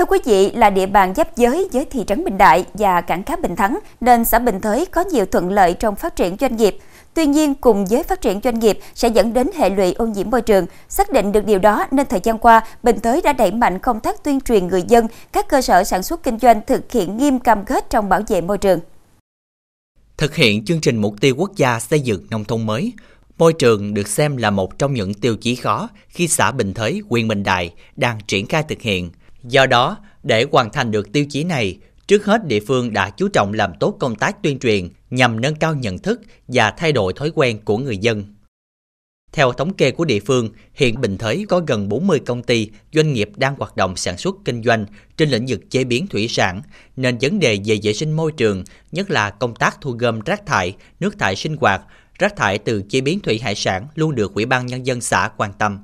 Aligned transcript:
Thưa 0.00 0.06
quý 0.06 0.18
vị, 0.24 0.50
là 0.50 0.70
địa 0.70 0.86
bàn 0.86 1.14
giáp 1.14 1.36
giới 1.36 1.68
với 1.72 1.84
thị 1.84 2.04
trấn 2.06 2.24
Bình 2.24 2.38
Đại 2.38 2.64
và 2.74 3.00
cảng 3.00 3.22
cá 3.22 3.36
Bình 3.36 3.56
Thắng, 3.56 3.78
nên 4.00 4.24
xã 4.24 4.38
Bình 4.38 4.60
Thới 4.60 4.86
có 4.86 5.04
nhiều 5.12 5.26
thuận 5.26 5.50
lợi 5.50 5.74
trong 5.74 5.96
phát 5.96 6.16
triển 6.16 6.36
doanh 6.40 6.56
nghiệp. 6.56 6.78
Tuy 7.14 7.26
nhiên, 7.26 7.54
cùng 7.54 7.86
với 7.86 8.02
phát 8.02 8.20
triển 8.20 8.40
doanh 8.44 8.58
nghiệp 8.58 8.78
sẽ 8.94 9.08
dẫn 9.08 9.32
đến 9.32 9.46
hệ 9.56 9.70
lụy 9.70 9.92
ô 9.92 10.06
nhiễm 10.06 10.30
môi 10.30 10.42
trường. 10.42 10.66
Xác 10.88 11.12
định 11.12 11.32
được 11.32 11.44
điều 11.44 11.58
đó 11.58 11.86
nên 11.90 12.06
thời 12.06 12.20
gian 12.22 12.38
qua, 12.38 12.66
Bình 12.82 13.00
Thới 13.00 13.20
đã 13.22 13.32
đẩy 13.32 13.52
mạnh 13.52 13.78
công 13.78 14.00
tác 14.00 14.24
tuyên 14.24 14.40
truyền 14.40 14.66
người 14.66 14.82
dân, 14.88 15.06
các 15.32 15.48
cơ 15.48 15.62
sở 15.62 15.84
sản 15.84 16.02
xuất 16.02 16.22
kinh 16.22 16.38
doanh 16.38 16.60
thực 16.66 16.92
hiện 16.92 17.16
nghiêm 17.16 17.38
cam 17.38 17.64
kết 17.64 17.90
trong 17.90 18.08
bảo 18.08 18.20
vệ 18.28 18.40
môi 18.40 18.58
trường. 18.58 18.80
Thực 20.16 20.34
hiện 20.34 20.64
chương 20.64 20.80
trình 20.80 20.96
mục 20.96 21.14
tiêu 21.20 21.34
quốc 21.38 21.56
gia 21.56 21.80
xây 21.80 22.00
dựng 22.00 22.26
nông 22.30 22.44
thôn 22.44 22.66
mới, 22.66 22.92
môi 23.38 23.52
trường 23.52 23.94
được 23.94 24.08
xem 24.08 24.36
là 24.36 24.50
một 24.50 24.78
trong 24.78 24.94
những 24.94 25.14
tiêu 25.14 25.36
chí 25.36 25.54
khó 25.54 25.88
khi 26.08 26.28
xã 26.28 26.52
Bình 26.52 26.74
Thới, 26.74 27.02
huyện 27.10 27.28
Bình 27.28 27.42
Đại 27.42 27.74
đang 27.96 28.18
triển 28.26 28.46
khai 28.46 28.62
thực 28.68 28.80
hiện. 28.80 29.10
Do 29.42 29.66
đó, 29.66 29.96
để 30.22 30.46
hoàn 30.52 30.72
thành 30.72 30.90
được 30.90 31.12
tiêu 31.12 31.24
chí 31.30 31.44
này, 31.44 31.78
trước 32.06 32.24
hết 32.24 32.46
địa 32.46 32.60
phương 32.60 32.92
đã 32.92 33.10
chú 33.10 33.28
trọng 33.28 33.52
làm 33.52 33.72
tốt 33.80 33.96
công 34.00 34.14
tác 34.14 34.42
tuyên 34.42 34.58
truyền 34.58 34.88
nhằm 35.10 35.40
nâng 35.40 35.54
cao 35.54 35.74
nhận 35.74 35.98
thức 35.98 36.20
và 36.48 36.70
thay 36.70 36.92
đổi 36.92 37.12
thói 37.12 37.32
quen 37.34 37.58
của 37.64 37.78
người 37.78 37.98
dân. 37.98 38.24
Theo 39.32 39.52
thống 39.52 39.74
kê 39.74 39.90
của 39.90 40.04
địa 40.04 40.20
phương, 40.20 40.50
hiện 40.74 41.00
Bình 41.00 41.18
Thới 41.18 41.44
có 41.48 41.60
gần 41.66 41.88
40 41.88 42.20
công 42.26 42.42
ty, 42.42 42.70
doanh 42.92 43.12
nghiệp 43.12 43.30
đang 43.36 43.54
hoạt 43.58 43.76
động 43.76 43.96
sản 43.96 44.18
xuất 44.18 44.36
kinh 44.44 44.62
doanh 44.62 44.86
trên 45.16 45.30
lĩnh 45.30 45.46
vực 45.48 45.60
chế 45.70 45.84
biến 45.84 46.06
thủy 46.06 46.28
sản, 46.28 46.62
nên 46.96 47.18
vấn 47.20 47.38
đề 47.38 47.58
về 47.64 47.78
vệ 47.82 47.92
sinh 47.92 48.12
môi 48.12 48.32
trường, 48.32 48.64
nhất 48.92 49.10
là 49.10 49.30
công 49.30 49.54
tác 49.54 49.80
thu 49.80 49.90
gom 49.90 50.20
rác 50.20 50.46
thải, 50.46 50.76
nước 51.00 51.18
thải 51.18 51.36
sinh 51.36 51.56
hoạt, 51.56 51.82
rác 52.18 52.36
thải 52.36 52.58
từ 52.58 52.82
chế 52.88 53.00
biến 53.00 53.20
thủy 53.20 53.38
hải 53.38 53.54
sản 53.54 53.86
luôn 53.94 54.14
được 54.14 54.34
Ủy 54.34 54.46
ban 54.46 54.66
Nhân 54.66 54.86
dân 54.86 55.00
xã 55.00 55.30
quan 55.36 55.52
tâm. 55.52 55.78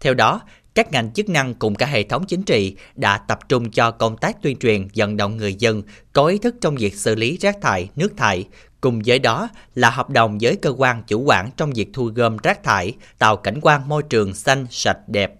Theo 0.00 0.14
đó, 0.14 0.40
các 0.74 0.92
ngành 0.92 1.12
chức 1.12 1.28
năng 1.28 1.54
cùng 1.54 1.74
cả 1.74 1.86
hệ 1.86 2.02
thống 2.02 2.24
chính 2.26 2.42
trị 2.42 2.76
đã 2.94 3.18
tập 3.18 3.48
trung 3.48 3.70
cho 3.70 3.90
công 3.90 4.16
tác 4.16 4.42
tuyên 4.42 4.56
truyền 4.56 4.88
vận 4.94 5.16
động 5.16 5.36
người 5.36 5.54
dân 5.54 5.82
có 6.12 6.26
ý 6.26 6.38
thức 6.38 6.54
trong 6.60 6.74
việc 6.74 6.94
xử 6.94 7.14
lý 7.14 7.36
rác 7.36 7.56
thải, 7.62 7.90
nước 7.96 8.16
thải, 8.16 8.48
cùng 8.80 9.02
với 9.06 9.18
đó 9.18 9.48
là 9.74 9.90
hợp 9.90 10.10
đồng 10.10 10.38
với 10.40 10.56
cơ 10.56 10.70
quan 10.70 11.02
chủ 11.06 11.22
quản 11.22 11.50
trong 11.56 11.72
việc 11.72 11.88
thu 11.92 12.04
gom 12.04 12.36
rác 12.36 12.62
thải, 12.64 12.94
tạo 13.18 13.36
cảnh 13.36 13.58
quan 13.62 13.88
môi 13.88 14.02
trường 14.02 14.34
xanh, 14.34 14.66
sạch, 14.70 14.98
đẹp. 15.08 15.34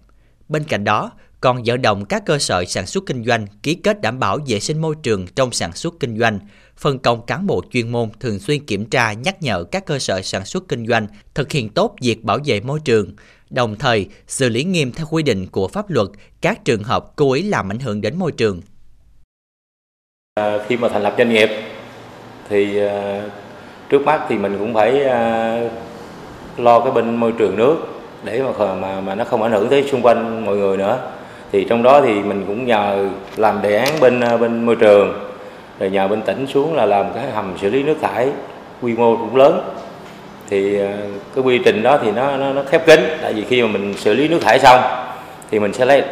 Bên 0.48 0.64
cạnh 0.64 0.84
đó, 0.84 1.10
còn 1.40 1.62
vận 1.64 1.82
động 1.82 2.04
các 2.04 2.22
cơ 2.26 2.38
sở 2.38 2.64
sản 2.64 2.86
xuất 2.86 3.06
kinh 3.06 3.24
doanh 3.24 3.46
ký 3.62 3.74
kết 3.74 4.00
đảm 4.00 4.18
bảo 4.18 4.38
vệ 4.46 4.60
sinh 4.60 4.80
môi 4.80 4.94
trường 5.02 5.26
trong 5.26 5.52
sản 5.52 5.72
xuất 5.72 5.94
kinh 6.00 6.18
doanh, 6.18 6.38
phân 6.76 6.98
công 6.98 7.26
cán 7.26 7.46
bộ 7.46 7.62
chuyên 7.70 7.92
môn 7.92 8.08
thường 8.20 8.38
xuyên 8.38 8.66
kiểm 8.66 8.84
tra 8.84 9.12
nhắc 9.12 9.42
nhở 9.42 9.64
các 9.64 9.86
cơ 9.86 9.98
sở 9.98 10.22
sản 10.22 10.44
xuất 10.44 10.68
kinh 10.68 10.86
doanh 10.86 11.06
thực 11.34 11.52
hiện 11.52 11.68
tốt 11.68 11.94
việc 12.02 12.24
bảo 12.24 12.38
vệ 12.44 12.60
môi 12.60 12.80
trường, 12.84 13.12
đồng 13.50 13.76
thời 13.76 14.08
xử 14.26 14.48
lý 14.48 14.64
nghiêm 14.64 14.92
theo 14.92 15.06
quy 15.10 15.22
định 15.22 15.46
của 15.46 15.68
pháp 15.68 15.90
luật 15.90 16.08
các 16.40 16.64
trường 16.64 16.82
hợp 16.82 17.16
cố 17.16 17.32
ý 17.32 17.42
làm 17.42 17.72
ảnh 17.72 17.78
hưởng 17.78 18.00
đến 18.00 18.18
môi 18.18 18.32
trường. 18.32 18.60
À, 20.34 20.58
khi 20.68 20.76
mà 20.76 20.88
thành 20.88 21.02
lập 21.02 21.14
doanh 21.18 21.30
nghiệp 21.30 21.48
thì 22.48 22.78
à, 22.78 23.22
trước 23.88 24.02
mắt 24.02 24.26
thì 24.28 24.38
mình 24.38 24.56
cũng 24.58 24.74
phải 24.74 25.04
à, 25.04 25.60
lo 26.56 26.80
cái 26.80 26.92
bên 26.92 27.16
môi 27.16 27.32
trường 27.38 27.56
nước 27.56 27.76
để 28.24 28.42
mà 28.42 28.74
mà 28.74 29.00
mà 29.00 29.14
nó 29.14 29.24
không 29.24 29.42
ảnh 29.42 29.52
hưởng 29.52 29.68
tới 29.68 29.88
xung 29.90 30.02
quanh 30.02 30.44
mọi 30.44 30.56
người 30.56 30.76
nữa 30.76 31.19
thì 31.52 31.66
trong 31.68 31.82
đó 31.82 32.00
thì 32.00 32.14
mình 32.22 32.44
cũng 32.46 32.66
nhờ 32.66 33.08
làm 33.36 33.62
đề 33.62 33.76
án 33.76 34.00
bên 34.00 34.20
ờ, 34.20 34.38
bên 34.38 34.66
môi 34.66 34.76
trường 34.76 35.30
rồi 35.78 35.90
nhờ 35.90 36.08
bên 36.08 36.22
tỉnh 36.22 36.46
xuống 36.46 36.74
là 36.74 36.86
làm 36.86 37.06
cái 37.14 37.30
hầm 37.30 37.54
xử 37.60 37.70
lý 37.70 37.82
nước 37.82 37.96
thải 38.00 38.28
quy 38.82 38.94
mô 38.94 39.16
cũng 39.16 39.36
lớn 39.36 39.74
thì 40.50 40.78
ờ, 40.78 40.88
cái 41.34 41.44
quy 41.44 41.60
trình 41.64 41.82
đó 41.82 41.98
thì 42.02 42.10
nó 42.10 42.36
nó, 42.36 42.52
nó 42.52 42.62
khép 42.70 42.86
kín 42.86 43.00
tại 43.22 43.32
vì 43.32 43.44
khi 43.44 43.62
mà 43.62 43.68
mình 43.68 43.94
xử 43.96 44.14
lý 44.14 44.28
nước 44.28 44.38
thải 44.42 44.58
xong 44.58 44.80
thì 45.50 45.58
mình 45.58 45.72
sẽ 45.72 45.86
lấy 45.86 46.02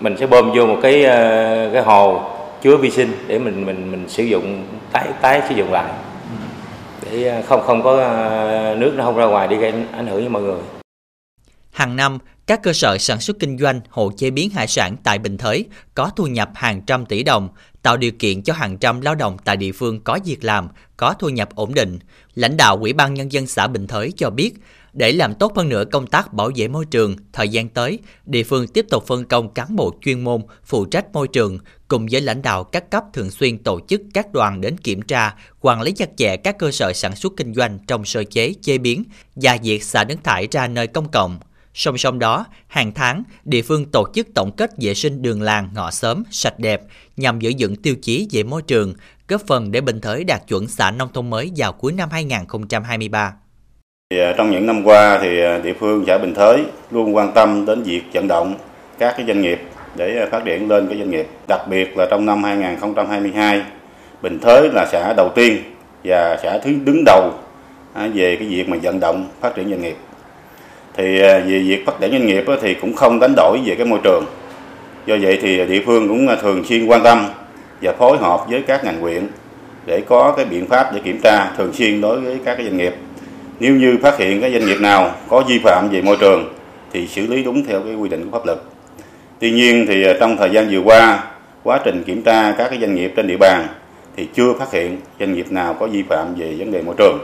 mình 0.00 0.16
sẽ 0.16 0.26
bơm 0.26 0.52
vô 0.54 0.66
một 0.66 0.78
cái 0.82 1.04
ờ, 1.04 1.70
cái 1.72 1.82
hồ 1.82 2.22
chứa 2.62 2.76
vi 2.76 2.90
sinh 2.90 3.12
để 3.26 3.38
mình 3.38 3.66
mình 3.66 3.90
mình 3.90 4.08
sử 4.08 4.22
dụng 4.22 4.62
tái 4.92 5.08
tái 5.20 5.42
sử 5.48 5.54
dụng 5.54 5.72
lại 5.72 5.92
để 7.10 7.42
không 7.46 7.62
không 7.62 7.82
có 7.82 7.96
nước 8.78 8.92
nó 8.96 9.04
không 9.04 9.16
ra 9.16 9.24
ngoài 9.24 9.48
đi 9.48 9.56
gây 9.56 9.72
ảnh 9.96 10.06
hưởng 10.06 10.20
với 10.20 10.28
mọi 10.28 10.42
người. 10.42 10.60
Hàng 11.72 11.96
năm, 11.96 12.18
các 12.48 12.62
cơ 12.62 12.72
sở 12.72 12.98
sản 12.98 13.20
xuất 13.20 13.38
kinh 13.38 13.58
doanh 13.58 13.80
hộ 13.88 14.12
chế 14.16 14.30
biến 14.30 14.50
hải 14.50 14.66
sản 14.66 14.96
tại 15.04 15.18
Bình 15.18 15.38
Thới 15.38 15.64
có 15.94 16.10
thu 16.16 16.26
nhập 16.26 16.50
hàng 16.54 16.82
trăm 16.82 17.06
tỷ 17.06 17.22
đồng, 17.22 17.48
tạo 17.82 17.96
điều 17.96 18.12
kiện 18.12 18.42
cho 18.42 18.52
hàng 18.52 18.78
trăm 18.78 19.00
lao 19.00 19.14
động 19.14 19.36
tại 19.44 19.56
địa 19.56 19.72
phương 19.72 20.00
có 20.00 20.18
việc 20.24 20.44
làm, 20.44 20.68
có 20.96 21.14
thu 21.18 21.28
nhập 21.28 21.48
ổn 21.54 21.74
định. 21.74 21.98
Lãnh 22.34 22.56
đạo 22.56 22.76
Ủy 22.76 22.92
ban 22.92 23.14
Nhân 23.14 23.32
dân 23.32 23.46
xã 23.46 23.66
Bình 23.66 23.86
Thới 23.86 24.12
cho 24.16 24.30
biết, 24.30 24.54
để 24.92 25.12
làm 25.12 25.34
tốt 25.34 25.56
hơn 25.56 25.68
nữa 25.68 25.84
công 25.84 26.06
tác 26.06 26.32
bảo 26.32 26.50
vệ 26.54 26.68
môi 26.68 26.84
trường, 26.84 27.16
thời 27.32 27.48
gian 27.48 27.68
tới, 27.68 27.98
địa 28.26 28.42
phương 28.42 28.68
tiếp 28.68 28.86
tục 28.90 29.06
phân 29.06 29.24
công 29.24 29.54
cán 29.54 29.76
bộ 29.76 29.94
chuyên 30.00 30.24
môn 30.24 30.42
phụ 30.64 30.84
trách 30.84 31.12
môi 31.12 31.28
trường 31.28 31.58
cùng 31.88 32.06
với 32.10 32.20
lãnh 32.20 32.42
đạo 32.42 32.64
các 32.64 32.90
cấp 32.90 33.04
thường 33.12 33.30
xuyên 33.30 33.58
tổ 33.58 33.80
chức 33.88 34.02
các 34.14 34.32
đoàn 34.32 34.60
đến 34.60 34.78
kiểm 34.78 35.02
tra, 35.02 35.34
quản 35.60 35.82
lý 35.82 35.92
chặt 35.92 36.08
chẽ 36.16 36.36
các 36.36 36.58
cơ 36.58 36.70
sở 36.70 36.92
sản 36.92 37.16
xuất 37.16 37.32
kinh 37.36 37.54
doanh 37.54 37.78
trong 37.86 38.04
sơ 38.04 38.24
chế, 38.24 38.54
chế 38.62 38.78
biến 38.78 39.04
và 39.36 39.58
việc 39.62 39.84
xả 39.84 40.04
nước 40.04 40.16
thải 40.24 40.48
ra 40.50 40.68
nơi 40.68 40.86
công 40.86 41.10
cộng, 41.10 41.38
Song 41.78 41.98
song 41.98 42.18
đó, 42.18 42.44
hàng 42.66 42.92
tháng, 42.94 43.22
địa 43.44 43.62
phương 43.62 43.84
tổ 43.92 44.06
chức 44.14 44.26
tổng 44.34 44.50
kết 44.56 44.70
vệ 44.80 44.94
sinh 44.94 45.22
đường 45.22 45.42
làng 45.42 45.68
ngõ 45.74 45.90
xóm 45.90 46.22
sạch 46.30 46.58
đẹp 46.58 46.82
nhằm 47.16 47.40
giữ 47.40 47.52
vững 47.58 47.76
tiêu 47.76 47.94
chí 48.02 48.28
về 48.32 48.42
môi 48.42 48.62
trường, 48.62 48.94
góp 49.28 49.40
phần 49.46 49.72
để 49.72 49.80
Bình 49.80 50.00
Thới 50.00 50.24
đạt 50.24 50.40
chuẩn 50.48 50.66
xã 50.66 50.90
nông 50.90 51.08
thôn 51.14 51.30
mới 51.30 51.50
vào 51.56 51.72
cuối 51.72 51.92
năm 51.92 52.08
2023. 52.12 53.32
Thì 54.10 54.20
à, 54.20 54.34
trong 54.38 54.50
những 54.50 54.66
năm 54.66 54.82
qua 54.84 55.18
thì 55.22 55.42
à, 55.42 55.58
địa 55.58 55.74
phương 55.80 56.04
xã 56.06 56.18
Bình 56.18 56.34
Thới 56.34 56.64
luôn 56.90 57.16
quan 57.16 57.32
tâm 57.34 57.66
đến 57.66 57.82
việc 57.82 58.02
vận 58.12 58.28
động 58.28 58.54
các 58.98 59.14
cái 59.16 59.26
doanh 59.26 59.40
nghiệp 59.40 59.60
để 59.96 60.18
à, 60.18 60.26
phát 60.30 60.42
triển 60.44 60.68
lên 60.68 60.88
cái 60.88 60.98
doanh 60.98 61.10
nghiệp. 61.10 61.26
Đặc 61.48 61.60
biệt 61.68 61.96
là 61.96 62.06
trong 62.10 62.26
năm 62.26 62.44
2022, 62.44 63.62
Bình 64.22 64.38
Thới 64.42 64.70
là 64.72 64.86
xã 64.92 65.12
đầu 65.16 65.32
tiên 65.34 65.62
và 66.04 66.36
xã 66.42 66.58
thứ 66.58 66.72
đứng 66.84 67.02
đầu 67.06 67.32
về 67.94 68.36
cái 68.36 68.48
việc 68.48 68.68
mà 68.68 68.76
vận 68.82 69.00
động 69.00 69.28
phát 69.40 69.54
triển 69.54 69.70
doanh 69.70 69.82
nghiệp 69.82 69.96
thì 70.98 71.20
à, 71.20 71.38
về 71.38 71.58
việc 71.58 71.86
phát 71.86 71.92
triển 72.00 72.10
doanh 72.10 72.26
nghiệp 72.26 72.44
thì 72.62 72.74
cũng 72.74 72.92
không 72.92 73.20
đánh 73.20 73.34
đổi 73.36 73.60
về 73.64 73.74
cái 73.74 73.86
môi 73.86 73.98
trường. 74.04 74.24
Do 75.06 75.16
vậy 75.22 75.38
thì 75.42 75.66
địa 75.66 75.82
phương 75.86 76.08
cũng 76.08 76.28
à, 76.28 76.36
thường 76.42 76.64
xuyên 76.64 76.86
quan 76.86 77.02
tâm 77.02 77.26
và 77.82 77.92
phối 77.92 78.18
hợp 78.18 78.40
với 78.50 78.62
các 78.62 78.84
ngành 78.84 79.00
huyện 79.00 79.26
để 79.86 80.00
có 80.08 80.34
cái 80.36 80.44
biện 80.44 80.66
pháp 80.66 80.94
để 80.94 81.00
kiểm 81.04 81.20
tra 81.22 81.50
thường 81.56 81.72
xuyên 81.72 82.00
đối 82.00 82.20
với 82.20 82.38
các 82.44 82.54
cái 82.54 82.66
doanh 82.66 82.76
nghiệp. 82.76 82.94
Nếu 83.60 83.74
như 83.74 83.98
phát 84.02 84.18
hiện 84.18 84.40
cái 84.40 84.52
doanh 84.52 84.66
nghiệp 84.66 84.80
nào 84.80 85.14
có 85.28 85.44
vi 85.48 85.58
phạm 85.58 85.88
về 85.92 86.02
môi 86.02 86.16
trường 86.16 86.54
thì 86.92 87.06
xử 87.06 87.26
lý 87.26 87.42
đúng 87.42 87.64
theo 87.64 87.80
cái 87.80 87.94
quy 87.94 88.08
định 88.08 88.30
của 88.30 88.38
pháp 88.38 88.46
luật. 88.46 88.58
Tuy 89.38 89.50
nhiên 89.50 89.86
thì 89.88 90.04
à, 90.04 90.12
trong 90.20 90.36
thời 90.36 90.50
gian 90.50 90.68
vừa 90.70 90.80
qua, 90.80 91.24
quá 91.62 91.80
trình 91.84 92.02
kiểm 92.06 92.22
tra 92.22 92.54
các 92.58 92.68
cái 92.70 92.78
doanh 92.80 92.94
nghiệp 92.94 93.12
trên 93.16 93.26
địa 93.26 93.36
bàn 93.40 93.66
thì 94.16 94.28
chưa 94.34 94.54
phát 94.58 94.72
hiện 94.72 94.96
doanh 95.20 95.34
nghiệp 95.34 95.52
nào 95.52 95.74
có 95.74 95.86
vi 95.86 96.02
phạm 96.02 96.34
về 96.34 96.54
vấn 96.58 96.72
đề 96.72 96.82
môi 96.82 96.94
trường 96.98 97.18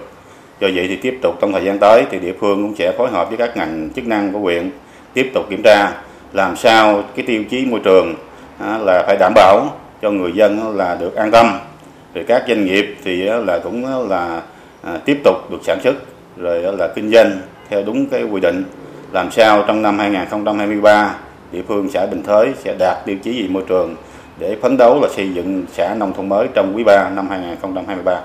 do 0.60 0.68
vậy 0.74 0.86
thì 0.88 0.96
tiếp 0.96 1.18
tục 1.22 1.34
trong 1.40 1.52
thời 1.52 1.64
gian 1.64 1.78
tới 1.78 2.04
thì 2.10 2.18
địa 2.18 2.34
phương 2.40 2.62
cũng 2.62 2.76
sẽ 2.76 2.92
phối 2.98 3.10
hợp 3.10 3.28
với 3.28 3.36
các 3.38 3.56
ngành 3.56 3.88
chức 3.96 4.06
năng 4.06 4.32
của 4.32 4.38
huyện 4.38 4.70
tiếp 5.14 5.30
tục 5.34 5.44
kiểm 5.50 5.62
tra, 5.64 5.92
làm 6.32 6.56
sao 6.56 7.02
cái 7.16 7.26
tiêu 7.26 7.44
chí 7.50 7.66
môi 7.66 7.80
trường 7.84 8.14
là 8.60 9.04
phải 9.06 9.16
đảm 9.20 9.32
bảo 9.34 9.66
cho 10.02 10.10
người 10.10 10.32
dân 10.32 10.76
là 10.76 10.96
được 11.00 11.14
an 11.14 11.30
tâm 11.30 11.58
rồi 12.14 12.24
các 12.28 12.44
doanh 12.48 12.64
nghiệp 12.64 12.96
thì 13.04 13.16
là 13.22 13.58
cũng 13.58 14.08
là 14.10 14.42
à, 14.82 14.98
tiếp 15.04 15.20
tục 15.24 15.50
được 15.50 15.58
sản 15.62 15.78
xuất, 15.84 15.94
rồi 16.36 16.62
là 16.78 16.88
kinh 16.94 17.10
doanh 17.10 17.40
theo 17.70 17.82
đúng 17.86 18.06
cái 18.06 18.24
quy 18.24 18.40
định 18.40 18.64
làm 19.12 19.30
sao 19.30 19.64
trong 19.66 19.82
năm 19.82 19.98
2023 19.98 21.14
địa 21.52 21.62
phương 21.68 21.90
xã 21.90 22.06
Bình 22.06 22.22
Thới 22.22 22.52
sẽ 22.64 22.74
đạt 22.78 23.06
tiêu 23.06 23.16
chí 23.22 23.42
về 23.42 23.48
môi 23.48 23.62
trường 23.68 23.96
để 24.38 24.56
phấn 24.62 24.76
đấu 24.76 25.00
là 25.02 25.08
xây 25.16 25.34
dựng 25.34 25.64
xã 25.72 25.94
nông 25.94 26.12
thôn 26.12 26.28
mới 26.28 26.48
trong 26.54 26.72
quý 26.76 26.84
3 26.84 27.10
năm 27.16 27.28
2023. 27.28 28.20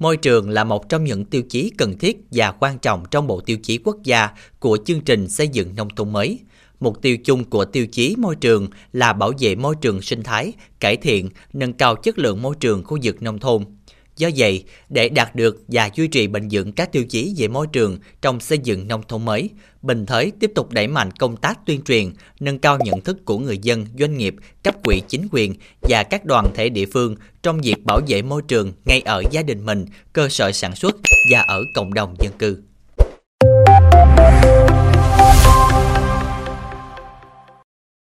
Môi 0.00 0.16
trường 0.16 0.50
là 0.50 0.64
một 0.64 0.88
trong 0.88 1.04
những 1.04 1.24
tiêu 1.24 1.42
chí 1.48 1.70
cần 1.78 1.98
thiết 1.98 2.16
và 2.30 2.52
quan 2.52 2.78
trọng 2.78 3.04
trong 3.10 3.26
bộ 3.26 3.40
tiêu 3.40 3.58
chí 3.62 3.78
quốc 3.84 3.96
gia 4.04 4.28
của 4.58 4.78
chương 4.84 5.00
trình 5.00 5.28
xây 5.28 5.48
dựng 5.48 5.74
nông 5.74 5.88
thôn 5.96 6.12
mới. 6.12 6.38
Mục 6.80 7.02
tiêu 7.02 7.16
chung 7.16 7.44
của 7.44 7.64
tiêu 7.64 7.86
chí 7.86 8.14
môi 8.18 8.36
trường 8.36 8.68
là 8.92 9.12
bảo 9.12 9.32
vệ 9.38 9.54
môi 9.54 9.74
trường 9.80 10.02
sinh 10.02 10.22
thái, 10.22 10.52
cải 10.80 10.96
thiện, 10.96 11.28
nâng 11.52 11.72
cao 11.72 11.96
chất 11.96 12.18
lượng 12.18 12.42
môi 12.42 12.54
trường 12.60 12.84
khu 12.84 12.98
vực 13.02 13.22
nông 13.22 13.38
thôn. 13.38 13.64
Do 14.20 14.30
vậy, 14.36 14.64
để 14.88 15.08
đạt 15.08 15.36
được 15.36 15.62
và 15.68 15.90
duy 15.94 16.08
trì 16.08 16.26
bền 16.26 16.48
vững 16.50 16.72
các 16.72 16.92
tiêu 16.92 17.04
chí 17.04 17.34
về 17.36 17.48
môi 17.48 17.66
trường 17.72 17.98
trong 18.22 18.40
xây 18.40 18.58
dựng 18.58 18.88
nông 18.88 19.02
thôn 19.08 19.24
mới, 19.24 19.50
Bình 19.82 20.06
Thới 20.06 20.32
tiếp 20.40 20.52
tục 20.54 20.72
đẩy 20.72 20.86
mạnh 20.86 21.10
công 21.10 21.36
tác 21.36 21.66
tuyên 21.66 21.82
truyền, 21.82 22.12
nâng 22.40 22.58
cao 22.58 22.78
nhận 22.84 23.00
thức 23.00 23.24
của 23.24 23.38
người 23.38 23.58
dân, 23.58 23.86
doanh 23.98 24.18
nghiệp, 24.18 24.34
cấp 24.62 24.74
quỹ 24.84 25.02
chính 25.08 25.28
quyền 25.32 25.54
và 25.82 26.02
các 26.02 26.24
đoàn 26.24 26.50
thể 26.54 26.68
địa 26.68 26.86
phương 26.86 27.16
trong 27.42 27.60
việc 27.60 27.84
bảo 27.84 28.00
vệ 28.08 28.22
môi 28.22 28.42
trường 28.42 28.72
ngay 28.84 29.00
ở 29.00 29.22
gia 29.30 29.42
đình 29.42 29.66
mình, 29.66 29.86
cơ 30.12 30.28
sở 30.28 30.52
sản 30.52 30.76
xuất 30.76 30.96
và 31.32 31.40
ở 31.40 31.62
cộng 31.74 31.94
đồng 31.94 32.14
dân 32.18 32.32
cư. 32.38 32.56